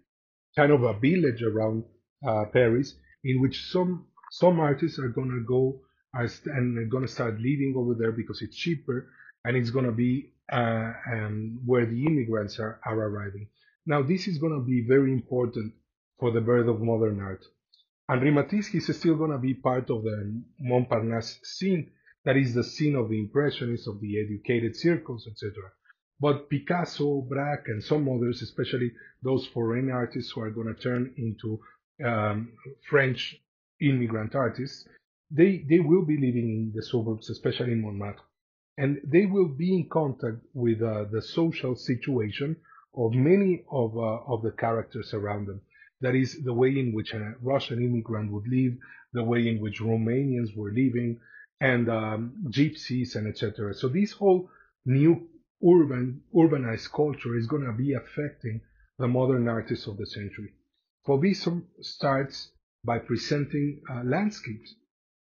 kind 0.56 0.72
of 0.72 0.82
a 0.84 0.98
village 0.98 1.42
around 1.42 1.84
uh, 2.26 2.44
Paris, 2.52 2.94
in 3.24 3.40
which 3.40 3.70
some 3.70 4.06
some 4.38 4.60
artists 4.60 4.98
are 4.98 5.08
gonna 5.08 5.40
go 5.40 5.80
and 6.12 6.78
are 6.78 6.84
gonna 6.84 7.08
start 7.08 7.40
living 7.40 7.74
over 7.74 7.94
there 7.94 8.12
because 8.12 8.42
it's 8.42 8.56
cheaper 8.56 9.08
and 9.44 9.56
it's 9.56 9.70
gonna 9.70 9.92
be 9.92 10.32
uh, 10.52 10.92
um, 11.12 11.60
where 11.64 11.86
the 11.86 12.04
immigrants 12.04 12.58
are, 12.58 12.78
are 12.84 12.98
arriving. 12.98 13.48
Now 13.86 14.02
this 14.02 14.28
is 14.28 14.36
gonna 14.36 14.60
be 14.60 14.84
very 14.86 15.12
important 15.12 15.72
for 16.20 16.32
the 16.32 16.42
birth 16.42 16.68
of 16.68 16.82
modern 16.82 17.18
art. 17.20 17.44
Henri 18.10 18.30
Matisse 18.30 18.74
is 18.74 18.94
still 18.98 19.16
gonna 19.16 19.38
be 19.38 19.54
part 19.54 19.88
of 19.88 20.02
the 20.02 20.42
Montparnasse 20.60 21.38
scene, 21.42 21.90
that 22.26 22.36
is 22.36 22.52
the 22.52 22.64
scene 22.64 22.94
of 22.94 23.08
the 23.08 23.18
impressionists, 23.18 23.86
of 23.86 24.00
the 24.02 24.20
educated 24.20 24.76
circles, 24.76 25.26
etc. 25.26 25.52
But 26.20 26.50
Picasso, 26.50 27.22
Braque, 27.22 27.68
and 27.68 27.82
some 27.82 28.06
others, 28.08 28.42
especially 28.42 28.92
those 29.22 29.46
foreign 29.46 29.90
artists 29.90 30.32
who 30.32 30.42
are 30.42 30.50
going 30.50 30.74
to 30.74 30.82
turn 30.82 31.14
into 31.16 31.60
um, 32.04 32.52
French 32.88 33.40
immigrant 33.80 34.34
artists, 34.34 34.86
they, 35.30 35.64
they 35.68 35.80
will 35.80 36.04
be 36.04 36.16
living 36.16 36.48
in 36.48 36.72
the 36.74 36.82
suburbs, 36.82 37.30
especially 37.30 37.72
in 37.72 37.82
Montmartre, 37.82 38.22
and 38.78 39.00
they 39.04 39.26
will 39.26 39.48
be 39.48 39.74
in 39.74 39.88
contact 39.88 40.38
with 40.54 40.82
uh, 40.82 41.04
the 41.10 41.22
social 41.22 41.74
situation 41.74 42.56
of 42.96 43.12
many 43.12 43.64
of, 43.70 43.96
uh, 43.96 44.18
of 44.26 44.42
the 44.42 44.52
characters 44.52 45.12
around 45.12 45.46
them. 45.46 45.60
That 46.00 46.14
is 46.14 46.42
the 46.44 46.52
way 46.52 46.78
in 46.78 46.92
which 46.92 47.12
a 47.14 47.34
Russian 47.40 47.82
immigrant 47.82 48.30
would 48.30 48.46
live, 48.48 48.74
the 49.12 49.24
way 49.24 49.48
in 49.48 49.60
which 49.60 49.80
Romanians 49.80 50.54
were 50.56 50.70
living, 50.70 51.18
and 51.60 51.88
um, 51.88 52.34
gypsies 52.48 53.16
and 53.16 53.26
etc. 53.26 53.74
So 53.74 53.88
this 53.88 54.12
whole 54.12 54.50
new 54.84 55.26
urban 55.64 56.20
urbanized 56.34 56.92
culture 56.92 57.36
is 57.36 57.46
going 57.46 57.64
to 57.64 57.72
be 57.72 57.94
affecting 57.94 58.60
the 58.98 59.08
modern 59.08 59.48
artists 59.48 59.86
of 59.86 59.96
the 59.96 60.06
century. 60.06 60.52
Fauvism 61.06 61.64
starts 61.80 62.50
by 62.86 62.98
presenting 62.98 63.80
uh, 63.90 64.02
landscapes. 64.04 64.74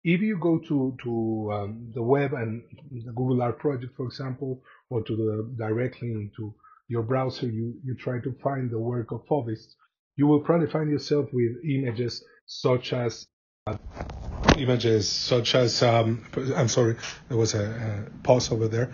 If 0.03 0.19
you 0.19 0.37
go 0.37 0.59
to, 0.59 0.97
to 1.03 1.51
um, 1.53 1.91
the 1.95 2.03
web 2.03 2.33
and 2.33 2.61
the 2.91 3.13
Google 3.13 3.41
Art 3.41 3.57
Project, 3.57 3.95
for 3.95 4.05
example, 4.05 4.61
or 4.89 5.01
to 5.01 5.15
the 5.15 5.55
directly 5.57 6.11
into 6.11 6.53
your 6.89 7.03
browser, 7.03 7.47
you, 7.47 7.75
you 7.85 7.95
try 7.95 8.19
to 8.19 8.35
find 8.43 8.69
the 8.69 8.77
work 8.77 9.11
of 9.11 9.25
Fauvists, 9.27 9.75
you 10.17 10.27
will 10.27 10.41
probably 10.41 10.67
find 10.67 10.89
yourself 10.89 11.27
with 11.31 11.51
images 11.63 12.23
such 12.45 12.91
as 12.91 13.25
uh, 13.65 13.77
images 14.57 15.09
such 15.09 15.55
as 15.55 15.81
um, 15.81 16.25
I'm 16.55 16.67
sorry, 16.67 16.97
there 17.29 17.37
was 17.37 17.53
a, 17.53 18.05
a, 18.11 18.23
pause 18.23 18.51
over 18.51 18.67
there. 18.67 18.93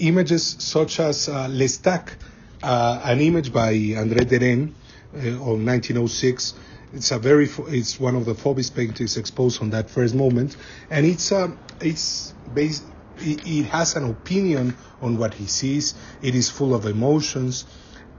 Images 0.00 0.56
such 0.58 0.98
as 0.98 1.28
uh, 1.28 1.46
L'Estaque, 1.48 2.16
uh, 2.64 3.00
an 3.04 3.20
image 3.20 3.52
by 3.52 3.72
André 3.74 4.26
Derain 4.26 4.74
uh, 5.14 5.40
of 5.40 5.62
1906 5.62 6.54
it's 6.92 7.10
a 7.10 7.18
very 7.18 7.48
it's 7.68 8.00
one 8.00 8.16
of 8.16 8.24
the 8.24 8.34
Fauvist 8.34 8.74
paintings 8.74 9.16
exposed 9.16 9.60
on 9.62 9.70
that 9.70 9.90
first 9.90 10.14
moment, 10.14 10.56
and 10.90 11.06
it's 11.06 11.32
a 11.32 11.44
um, 11.44 11.58
it's 11.80 12.34
based 12.54 12.84
it, 13.18 13.46
it 13.46 13.64
has 13.64 13.96
an 13.96 14.08
opinion 14.08 14.76
on 15.00 15.18
what 15.18 15.34
he 15.34 15.46
sees. 15.46 15.94
It 16.22 16.34
is 16.34 16.50
full 16.50 16.74
of 16.74 16.86
emotions. 16.86 17.66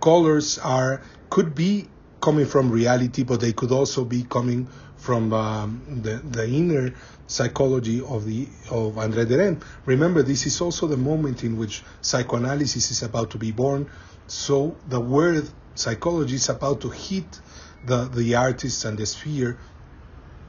Colors 0.01 0.57
are 0.59 1.01
could 1.29 1.55
be 1.55 1.87
coming 2.21 2.45
from 2.45 2.69
reality, 2.71 3.23
but 3.23 3.41
they 3.41 3.53
could 3.53 3.71
also 3.71 4.03
be 4.05 4.23
coming 4.23 4.67
from 4.97 5.33
um, 5.33 6.01
the 6.03 6.17
the 6.17 6.47
inner 6.47 6.93
psychology 7.27 8.01
of 8.01 8.25
the 8.25 8.47
of 8.69 8.95
André 8.95 9.25
Derain. 9.25 9.61
Remember, 9.85 10.21
this 10.21 10.45
is 10.45 10.61
also 10.61 10.87
the 10.87 10.97
moment 10.97 11.43
in 11.43 11.57
which 11.57 11.83
psychoanalysis 12.01 12.91
is 12.91 13.03
about 13.03 13.31
to 13.31 13.37
be 13.37 13.51
born. 13.51 13.89
So 14.27 14.75
the 14.87 14.99
word 14.99 15.49
psychology 15.75 16.35
is 16.35 16.49
about 16.49 16.81
to 16.81 16.89
hit 16.89 17.39
the, 17.85 18.05
the 18.05 18.35
artist 18.35 18.85
and 18.85 18.97
the 18.97 19.05
sphere 19.05 19.57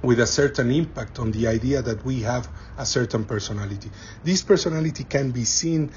with 0.03 0.21
a 0.21 0.27
certain 0.27 0.71
impact 0.71 1.19
on 1.19 1.31
the 1.33 1.47
idea 1.47 1.83
that 1.83 2.05
we 2.05 2.21
have 2.21 2.49
a 2.79 2.87
certain 2.87 3.25
personality. 3.25 3.91
This 4.25 4.43
personality 4.43 5.05
can 5.05 5.31
be 5.31 5.45
seen 5.45 5.93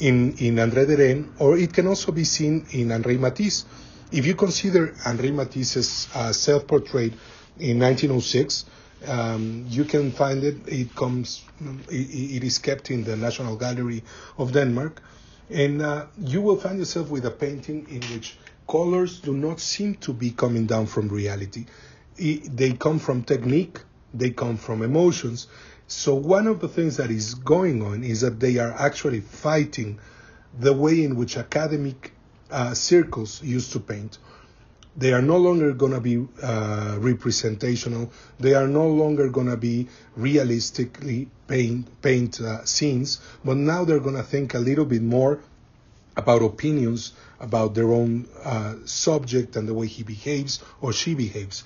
in, 0.00 0.34
in 0.38 0.56
André 0.56 0.86
Derain, 0.86 1.28
or 1.38 1.58
it 1.58 1.72
can 1.72 1.86
also 1.86 2.12
be 2.12 2.24
seen 2.24 2.66
in 2.72 2.90
Henri 2.90 3.18
Matisse. 3.18 3.66
If 4.10 4.26
you 4.26 4.34
consider 4.34 4.94
Henri 5.04 5.30
Matisse's 5.30 6.08
uh, 6.14 6.32
self-portrait 6.32 7.12
in 7.58 7.78
1906, 7.78 8.64
um, 9.06 9.66
you 9.68 9.84
can 9.84 10.12
find 10.12 10.44
it. 10.44 10.56
It 10.66 10.94
comes. 10.94 11.44
It, 11.90 12.36
it 12.36 12.44
is 12.44 12.58
kept 12.58 12.90
in 12.90 13.04
the 13.04 13.16
National 13.16 13.56
Gallery 13.56 14.04
of 14.38 14.52
Denmark, 14.52 15.02
and 15.50 15.82
uh, 15.82 16.06
you 16.18 16.40
will 16.40 16.56
find 16.56 16.78
yourself 16.78 17.10
with 17.10 17.26
a 17.26 17.30
painting 17.30 17.86
in 17.90 18.00
which 18.14 18.36
colors 18.68 19.20
do 19.20 19.32
not 19.34 19.60
seem 19.60 19.94
to 19.96 20.12
be 20.12 20.30
coming 20.30 20.66
down 20.66 20.86
from 20.86 21.08
reality. 21.08 21.66
They 22.16 22.72
come 22.72 22.98
from 22.98 23.22
technique, 23.22 23.80
they 24.14 24.30
come 24.30 24.56
from 24.56 24.82
emotions. 24.82 25.46
So, 25.86 26.14
one 26.14 26.46
of 26.46 26.60
the 26.60 26.68
things 26.68 26.96
that 26.96 27.10
is 27.10 27.34
going 27.34 27.82
on 27.82 28.04
is 28.04 28.20
that 28.20 28.40
they 28.40 28.58
are 28.58 28.72
actually 28.72 29.20
fighting 29.20 29.98
the 30.58 30.72
way 30.72 31.02
in 31.04 31.16
which 31.16 31.36
academic 31.36 32.12
uh, 32.50 32.74
circles 32.74 33.42
used 33.42 33.72
to 33.72 33.80
paint. 33.80 34.18
They 34.94 35.14
are 35.14 35.22
no 35.22 35.38
longer 35.38 35.72
going 35.72 35.92
to 35.92 36.00
be 36.00 36.26
uh, 36.42 36.96
representational. 37.00 38.12
They 38.38 38.52
are 38.52 38.68
no 38.68 38.86
longer 38.88 39.28
going 39.28 39.46
to 39.46 39.56
be 39.56 39.88
realistically 40.16 41.28
paint, 41.46 42.02
paint 42.02 42.40
uh, 42.40 42.64
scenes, 42.66 43.20
but 43.42 43.56
now 43.56 43.84
they're 43.84 44.00
going 44.00 44.16
to 44.16 44.22
think 44.22 44.52
a 44.52 44.58
little 44.58 44.84
bit 44.84 45.02
more 45.02 45.40
about 46.14 46.42
opinions 46.42 47.12
about 47.42 47.74
their 47.74 47.90
own 47.92 48.26
uh, 48.44 48.76
subject 48.86 49.56
and 49.56 49.68
the 49.68 49.74
way 49.74 49.86
he 49.86 50.02
behaves 50.02 50.62
or 50.80 50.92
she 50.92 51.14
behaves. 51.14 51.64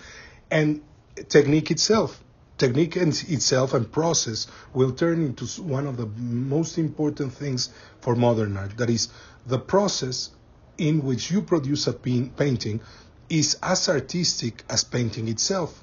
And 0.51 0.83
technique 1.29 1.71
itself, 1.71 2.25
technique 2.59 2.97
and 2.97 3.13
itself 3.29 3.75
and 3.75 3.91
process 3.93 4.47
will 4.73 4.93
turn 4.93 5.23
into 5.23 5.45
one 5.63 5.87
of 5.87 5.99
the 5.99 6.07
most 6.07 6.79
important 6.79 7.33
things 7.35 7.69
for 8.01 8.17
modern 8.17 8.57
art. 8.57 8.77
That 8.79 8.91
is, 8.91 9.09
the 9.47 9.59
process 9.59 10.31
in 10.79 11.03
which 11.05 11.31
you 11.31 11.43
produce 11.43 11.87
a 11.87 11.93
painting 11.93 12.81
is 13.29 13.59
as 13.63 13.89
artistic 13.89 14.65
as 14.69 14.83
painting 14.83 15.29
itself. 15.29 15.83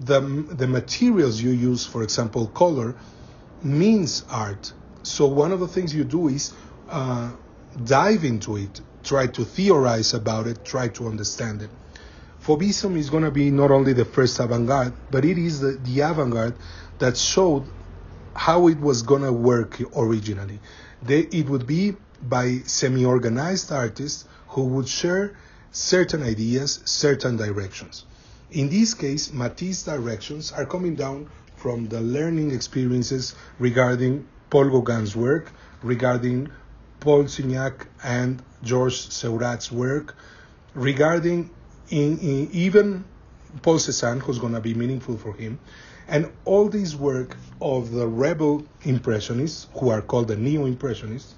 The, 0.00 0.20
the 0.20 0.66
materials 0.66 1.40
you 1.40 1.50
use, 1.50 1.84
for 1.84 2.02
example, 2.02 2.46
color, 2.48 2.94
means 3.62 4.24
art. 4.30 4.72
So 5.02 5.26
one 5.26 5.52
of 5.52 5.60
the 5.60 5.68
things 5.68 5.94
you 5.94 6.04
do 6.04 6.28
is 6.28 6.52
uh, 6.88 7.32
dive 7.84 8.24
into 8.24 8.56
it, 8.56 8.80
try 9.02 9.26
to 9.26 9.44
theorize 9.44 10.14
about 10.14 10.46
it, 10.46 10.64
try 10.64 10.88
to 10.88 11.06
understand 11.06 11.62
it. 11.62 11.70
Fauvism 12.42 12.96
is 12.96 13.10
going 13.10 13.24
to 13.24 13.30
be 13.30 13.50
not 13.50 13.70
only 13.70 13.92
the 13.92 14.04
first 14.04 14.38
avant-garde, 14.38 14.92
but 15.10 15.24
it 15.24 15.38
is 15.38 15.60
the, 15.60 15.72
the 15.84 16.00
avant-garde 16.00 16.54
that 16.98 17.16
showed 17.16 17.64
how 18.34 18.68
it 18.68 18.80
was 18.80 19.02
going 19.02 19.22
to 19.22 19.32
work 19.32 19.80
originally. 19.96 20.60
They, 21.02 21.20
it 21.20 21.48
would 21.48 21.66
be 21.66 21.96
by 22.22 22.58
semi-organized 22.64 23.70
artists 23.72 24.24
who 24.48 24.64
would 24.64 24.88
share 24.88 25.36
certain 25.72 26.22
ideas, 26.22 26.80
certain 26.84 27.36
directions. 27.36 28.04
In 28.50 28.70
this 28.70 28.94
case, 28.94 29.32
Matisse 29.32 29.82
directions 29.82 30.52
are 30.52 30.64
coming 30.64 30.94
down 30.94 31.28
from 31.56 31.88
the 31.88 32.00
learning 32.00 32.52
experiences 32.52 33.34
regarding 33.58 34.26
Paul 34.48 34.70
Gauguin's 34.70 35.14
work, 35.14 35.52
regarding 35.82 36.50
Paul 37.00 37.24
Signac 37.24 37.86
and 38.02 38.42
Georges 38.62 39.08
Seurat's 39.10 39.70
work, 39.70 40.16
regarding 40.74 41.50
in, 41.90 42.18
in 42.18 42.48
even 42.52 43.04
Paul 43.62 43.76
Cézanne, 43.76 44.20
who's 44.20 44.38
going 44.38 44.54
to 44.54 44.60
be 44.60 44.74
meaningful 44.74 45.16
for 45.16 45.32
him, 45.34 45.58
and 46.06 46.30
all 46.44 46.68
this 46.68 46.94
work 46.94 47.36
of 47.60 47.90
the 47.90 48.06
rebel 48.06 48.64
impressionists, 48.82 49.68
who 49.74 49.90
are 49.90 50.02
called 50.02 50.28
the 50.28 50.36
neo-impressionists, 50.36 51.34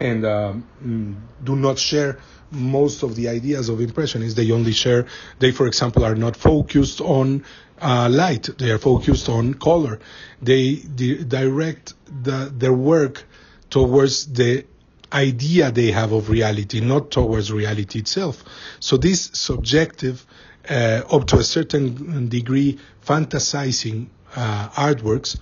and 0.00 0.24
um, 0.24 1.22
do 1.42 1.56
not 1.56 1.78
share 1.78 2.18
most 2.50 3.02
of 3.02 3.16
the 3.16 3.28
ideas 3.28 3.68
of 3.68 3.80
impressionists. 3.80 4.34
They 4.34 4.50
only 4.52 4.72
share, 4.72 5.06
they, 5.38 5.50
for 5.50 5.66
example, 5.66 6.04
are 6.04 6.14
not 6.14 6.36
focused 6.36 7.00
on 7.00 7.44
uh, 7.80 8.08
light. 8.08 8.48
They 8.58 8.70
are 8.70 8.78
focused 8.78 9.28
on 9.28 9.54
color. 9.54 9.98
They 10.40 10.76
di- 10.76 11.24
direct 11.24 11.94
the, 12.22 12.52
their 12.56 12.72
work 12.72 13.24
towards 13.70 14.32
the 14.32 14.64
idea 15.12 15.70
they 15.70 15.90
have 15.90 16.12
of 16.12 16.28
reality, 16.28 16.80
not 16.80 17.10
towards 17.10 17.50
reality 17.52 18.00
itself. 18.00 18.44
So 18.80 18.96
this 18.96 19.30
subjective, 19.32 20.26
uh, 20.68 21.02
up 21.10 21.26
to 21.28 21.38
a 21.38 21.44
certain 21.44 22.28
degree, 22.28 22.78
fantasizing 23.04 24.08
uh, 24.36 24.68
artworks 24.70 25.38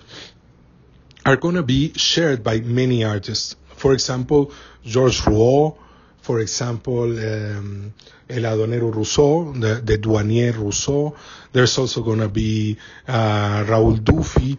are 1.24 1.36
going 1.36 1.56
to 1.56 1.62
be 1.62 1.92
shared 1.94 2.44
by 2.44 2.60
many 2.60 3.04
artists. 3.04 3.56
For 3.74 3.92
example, 3.92 4.52
Georges 4.84 5.22
Rouault, 5.22 5.76
for 6.20 6.40
example, 6.40 7.04
um, 7.04 7.94
El 8.28 8.42
Aduanero 8.42 8.92
Rousseau, 8.92 9.52
the, 9.52 9.80
the 9.84 9.98
Douanier 9.98 10.56
Rousseau. 10.56 11.14
There's 11.52 11.78
also 11.78 12.02
going 12.02 12.18
to 12.20 12.28
be 12.28 12.78
uh, 13.06 13.64
Raoul 13.68 13.96
Dufy. 13.96 14.58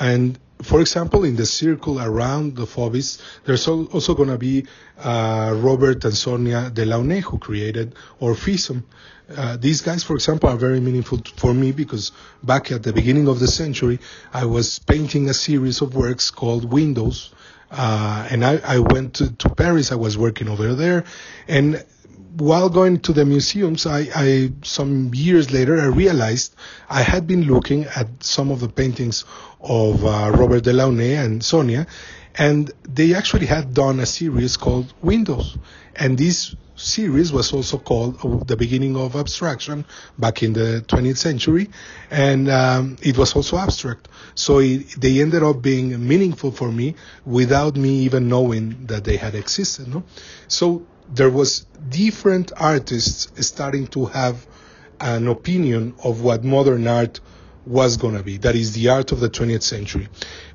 And 0.00 0.38
for 0.62 0.80
example, 0.80 1.24
in 1.24 1.36
the 1.36 1.46
circle 1.46 2.00
around 2.00 2.56
the 2.56 2.66
Fauvists, 2.66 3.20
there's 3.44 3.66
also 3.68 4.14
going 4.14 4.28
to 4.28 4.38
be 4.38 4.66
uh, 4.98 5.54
Robert 5.56 6.04
and 6.04 6.14
Sonia 6.14 6.70
Delaunay, 6.70 7.20
who 7.20 7.38
created 7.38 7.94
Orphism. 8.20 8.82
Uh, 9.34 9.56
these 9.56 9.80
guys, 9.80 10.02
for 10.02 10.14
example, 10.14 10.48
are 10.48 10.56
very 10.56 10.80
meaningful 10.80 11.20
for 11.36 11.54
me 11.54 11.72
because 11.72 12.12
back 12.42 12.70
at 12.70 12.82
the 12.82 12.92
beginning 12.92 13.28
of 13.28 13.40
the 13.40 13.46
century, 13.46 13.98
I 14.32 14.44
was 14.44 14.78
painting 14.78 15.28
a 15.28 15.34
series 15.34 15.80
of 15.80 15.94
works 15.94 16.30
called 16.30 16.70
Windows, 16.70 17.32
uh, 17.70 18.28
and 18.30 18.44
I, 18.44 18.58
I 18.64 18.78
went 18.80 19.14
to, 19.14 19.32
to, 19.36 19.48
Paris. 19.50 19.90
I 19.92 19.94
was 19.94 20.18
working 20.18 20.48
over 20.48 20.74
there, 20.74 21.04
and 21.48 21.82
while 22.36 22.68
going 22.68 23.00
to 23.00 23.12
the 23.12 23.24
museums, 23.24 23.86
I, 23.86 24.08
I 24.14 24.52
some 24.62 25.12
years 25.14 25.52
later 25.52 25.80
I 25.80 25.86
realized 25.86 26.54
I 26.88 27.02
had 27.02 27.26
been 27.26 27.42
looking 27.42 27.84
at 27.84 28.08
some 28.22 28.50
of 28.50 28.60
the 28.60 28.68
paintings 28.68 29.24
of 29.60 30.04
uh, 30.04 30.30
Robert 30.34 30.64
Delaunay 30.64 31.22
and 31.22 31.44
Sonia, 31.44 31.86
and 32.34 32.70
they 32.88 33.14
actually 33.14 33.46
had 33.46 33.74
done 33.74 34.00
a 34.00 34.06
series 34.06 34.56
called 34.56 34.92
Windows, 35.02 35.58
and 35.94 36.16
this 36.16 36.54
series 36.74 37.32
was 37.32 37.52
also 37.52 37.78
called 37.78 38.48
the 38.48 38.56
beginning 38.56 38.96
of 38.96 39.14
abstraction 39.14 39.84
back 40.18 40.42
in 40.42 40.52
the 40.52 40.84
20th 40.88 41.18
century, 41.18 41.68
and 42.10 42.48
um, 42.48 42.96
it 43.02 43.16
was 43.18 43.36
also 43.36 43.58
abstract. 43.58 44.08
So 44.34 44.58
it, 44.58 44.88
they 44.98 45.20
ended 45.20 45.42
up 45.42 45.60
being 45.60 46.06
meaningful 46.06 46.50
for 46.50 46.72
me 46.72 46.96
without 47.24 47.76
me 47.76 48.00
even 48.00 48.28
knowing 48.28 48.86
that 48.86 49.04
they 49.04 49.16
had 49.16 49.34
existed. 49.34 49.88
No? 49.88 50.02
So 50.48 50.86
there 51.08 51.30
was 51.30 51.66
different 51.88 52.52
artists 52.56 53.28
starting 53.46 53.86
to 53.88 54.06
have 54.06 54.46
an 55.00 55.28
opinion 55.28 55.94
of 56.04 56.22
what 56.22 56.44
modern 56.44 56.86
art 56.86 57.20
was 57.66 57.96
going 57.96 58.16
to 58.16 58.22
be. 58.22 58.38
That 58.38 58.54
is 58.54 58.72
the 58.72 58.88
art 58.88 59.12
of 59.12 59.20
the 59.20 59.30
20th 59.30 59.62
century. 59.62 60.08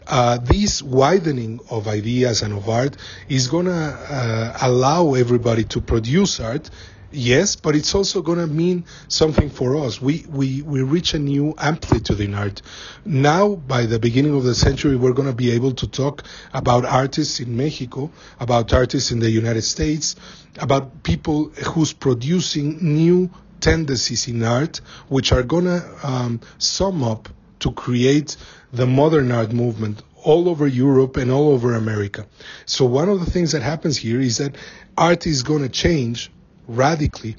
Uh, 0.05 0.37
this 0.37 0.81
widening 0.81 1.59
of 1.69 1.87
ideas 1.87 2.41
and 2.41 2.53
of 2.53 2.69
art 2.69 2.95
is 3.27 3.47
going 3.47 3.65
to 3.65 3.71
uh, 3.71 4.57
allow 4.61 5.13
everybody 5.13 5.63
to 5.65 5.81
produce 5.81 6.39
art. 6.39 6.69
Yes, 7.11 7.55
but 7.55 7.75
it's 7.75 7.95
also 7.95 8.21
going 8.21 8.39
to 8.39 8.47
mean 8.47 8.83
something 9.07 9.49
for 9.49 9.77
us. 9.77 10.01
We, 10.01 10.25
we, 10.29 10.61
we 10.61 10.81
reach 10.81 11.13
a 11.13 11.19
new 11.19 11.53
amplitude 11.57 12.19
in 12.19 12.33
art. 12.33 12.61
Now, 13.05 13.55
by 13.55 13.85
the 13.85 13.97
beginning 13.97 14.35
of 14.35 14.43
the 14.43 14.53
century, 14.53 14.97
we're 14.97 15.13
going 15.13 15.29
to 15.29 15.35
be 15.35 15.51
able 15.51 15.71
to 15.75 15.87
talk 15.87 16.23
about 16.53 16.83
artists 16.83 17.39
in 17.39 17.55
Mexico, 17.55 18.11
about 18.41 18.73
artists 18.73 19.11
in 19.11 19.19
the 19.19 19.29
United 19.29 19.61
States, 19.61 20.17
about 20.59 21.03
people 21.03 21.49
who's 21.49 21.93
producing 21.93 22.79
new 22.81 23.29
tendencies 23.61 24.27
in 24.27 24.43
art, 24.43 24.81
which 25.07 25.31
are 25.31 25.43
going 25.43 25.65
to 25.65 25.89
um, 26.03 26.41
sum 26.57 27.03
up 27.03 27.29
to 27.59 27.71
create 27.71 28.35
the 28.73 28.85
modern 28.85 29.31
art 29.31 29.53
movement 29.53 30.03
all 30.23 30.49
over 30.49 30.67
Europe 30.67 31.15
and 31.15 31.31
all 31.31 31.53
over 31.53 31.73
America. 31.73 32.27
So 32.65 32.85
one 32.85 33.07
of 33.07 33.21
the 33.21 33.31
things 33.31 33.53
that 33.53 33.61
happens 33.61 33.97
here 33.97 34.19
is 34.19 34.37
that 34.37 34.55
art 34.97 35.25
is 35.25 35.43
going 35.43 35.61
to 35.61 35.69
change 35.69 36.31
radically 36.67 37.35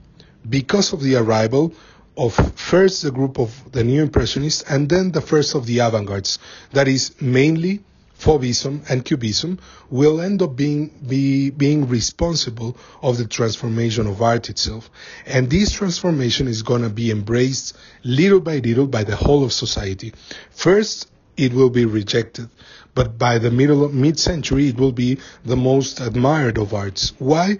because 0.49 0.93
of 0.93 1.03
the 1.03 1.17
arrival 1.17 1.73
of 2.17 2.35
first 2.59 3.03
the 3.03 3.11
group 3.11 3.39
of 3.39 3.73
the 3.73 3.85
Neo 3.85 4.03
Impressionists 4.03 4.63
and 4.63 4.89
then 4.89 5.13
the 5.13 5.21
first 5.21 5.55
of 5.55 5.67
the 5.67 5.79
avant-gardes. 5.79 6.39
That 6.73 6.89
is 6.89 7.15
mainly 7.21 7.81
Fauvism 8.19 8.83
and 8.91 9.05
Cubism 9.05 9.61
will 9.91 10.21
end 10.21 10.43
up 10.43 10.57
being, 10.57 10.91
be, 11.07 11.51
being 11.51 11.89
responsible 11.89 12.77
of 13.01 13.17
the 13.17 13.27
transformation 13.27 14.09
of 14.09 14.21
art 14.21 14.51
itself. 14.51 14.91
And 15.25 15.49
this 15.49 15.71
transformation 15.73 16.49
is 16.49 16.63
going 16.63 16.83
to 16.83 16.91
be 16.91 17.13
embraced 17.13 17.77
little 18.03 18.41
by 18.41 18.59
little 18.59 18.89
by 18.89 19.05
the 19.05 19.15
whole 19.15 19.45
of 19.45 19.53
society. 19.53 20.13
First, 20.51 21.09
it 21.37 21.53
will 21.53 21.71
be 21.71 21.85
rejected. 21.85 22.49
But 22.97 23.17
by 23.17 23.39
the 23.39 23.53
middle 23.53 23.89
mid-century, 23.89 24.69
it 24.69 24.77
will 24.77 24.91
be 24.91 25.19
the 25.45 25.57
most 25.57 26.01
admired 26.01 26.59
of 26.59 26.75
arts. 26.75 27.13
Why? 27.21 27.59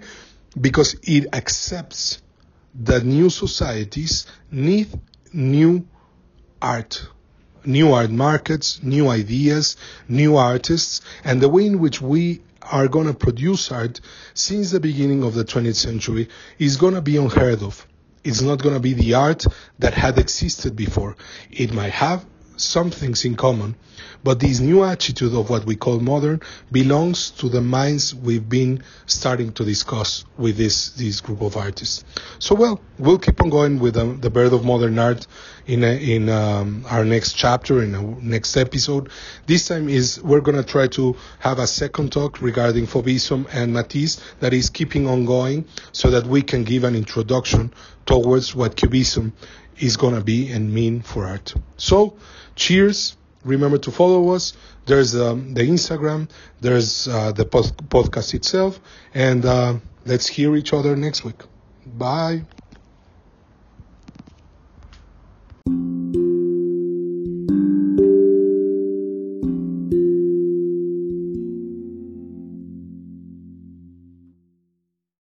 Because 0.59 0.95
it 1.03 1.27
accepts 1.33 2.21
that 2.75 3.03
new 3.03 3.29
societies 3.29 4.25
need 4.51 4.87
new 5.33 5.87
art 6.61 7.07
new 7.65 7.93
art 7.93 8.09
markets, 8.09 8.81
new 8.83 9.09
ideas, 9.09 9.75
new 10.07 10.35
artists, 10.37 11.01
and 11.23 11.41
the 11.41 11.49
way 11.49 11.65
in 11.65 11.79
which 11.79 12.01
we 12.01 12.41
are 12.61 12.87
going 12.87 13.07
to 13.07 13.13
produce 13.13 13.71
art 13.71 13.99
since 14.33 14.71
the 14.71 14.79
beginning 14.79 15.23
of 15.23 15.33
the 15.33 15.43
20th 15.43 15.75
century 15.75 16.29
is 16.57 16.77
going 16.77 16.93
to 16.93 17.01
be 17.01 17.17
unheard 17.17 17.63
of. 17.63 17.85
It's 18.23 18.41
not 18.41 18.61
going 18.61 18.75
to 18.75 18.81
be 18.81 18.93
the 18.93 19.13
art 19.13 19.45
that 19.79 19.93
had 19.93 20.17
existed 20.17 20.75
before. 20.75 21.15
It 21.51 21.73
might 21.73 21.93
have 21.93 22.25
some 22.59 22.91
things 22.91 23.25
in 23.25 23.35
common, 23.35 23.75
but 24.23 24.39
this 24.39 24.59
new 24.59 24.83
attitude 24.83 25.33
of 25.33 25.49
what 25.49 25.65
we 25.65 25.75
call 25.75 25.99
modern 25.99 26.41
belongs 26.71 27.31
to 27.31 27.49
the 27.49 27.61
minds 27.61 28.13
we've 28.13 28.47
been 28.47 28.83
starting 29.05 29.51
to 29.53 29.63
discuss 29.63 30.25
with 30.37 30.57
this, 30.57 30.91
this 30.91 31.21
group 31.21 31.41
of 31.41 31.55
artists. 31.55 32.03
So, 32.39 32.55
well, 32.55 32.81
we'll 32.97 33.19
keep 33.19 33.41
on 33.41 33.49
going 33.49 33.79
with 33.79 33.93
the 33.93 34.29
birth 34.29 34.53
of 34.53 34.65
modern 34.65 34.99
art 34.99 35.25
in, 35.67 35.83
a, 35.83 36.15
in 36.15 36.29
um, 36.29 36.85
our 36.89 37.05
next 37.05 37.33
chapter, 37.33 37.81
in 37.81 37.95
our 37.95 38.21
next 38.21 38.57
episode. 38.57 39.09
This 39.45 39.67
time 39.67 39.87
is 39.87 40.21
we're 40.21 40.41
going 40.41 40.57
to 40.57 40.63
try 40.63 40.87
to 40.87 41.15
have 41.39 41.59
a 41.59 41.67
second 41.67 42.11
talk 42.11 42.41
regarding 42.41 42.87
Fauvism 42.87 43.47
and 43.53 43.73
Matisse 43.73 44.21
that 44.39 44.53
is 44.53 44.69
keeping 44.69 45.07
on 45.07 45.25
going 45.25 45.65
so 45.91 46.09
that 46.11 46.25
we 46.25 46.41
can 46.41 46.63
give 46.63 46.83
an 46.83 46.95
introduction 46.95 47.73
towards 48.05 48.55
what 48.55 48.75
Cubism 48.75 49.33
is 49.79 49.97
going 49.97 50.15
to 50.15 50.21
be 50.21 50.51
and 50.51 50.73
mean 50.73 51.01
for 51.01 51.25
art. 51.25 51.53
So, 51.77 52.17
cheers. 52.55 53.15
Remember 53.45 53.77
to 53.77 53.91
follow 53.91 54.29
us. 54.31 54.53
There's 54.85 55.15
um, 55.15 55.53
the 55.53 55.61
Instagram, 55.61 56.29
there's 56.59 57.07
uh, 57.07 57.31
the 57.31 57.45
podcast 57.45 58.33
itself, 58.33 58.79
and 59.13 59.45
uh, 59.45 59.75
let's 60.05 60.27
hear 60.27 60.55
each 60.57 60.73
other 60.73 60.95
next 60.95 61.23
week. 61.23 61.41
Bye. 61.85 62.43